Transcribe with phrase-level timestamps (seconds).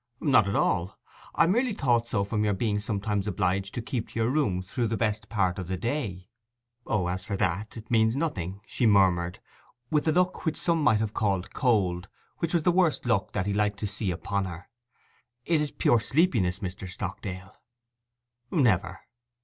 [0.19, 0.97] 'Not at all;
[1.35, 4.97] I merely thought so from your being sometimes obliged to keep your room through the
[4.97, 6.27] best part of the day.'
[6.87, 9.37] 'O, as for that—it means nothing,' she murmured,
[9.91, 12.07] with a look which some might have called cold, and
[12.39, 14.69] which was the worst look that he liked to see upon her.
[15.45, 16.89] 'It is pure sleepiness, Mr.
[16.89, 17.57] Stockdale.'
[18.49, 19.01] 'Never!